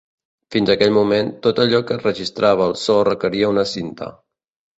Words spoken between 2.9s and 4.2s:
requeria una cinta.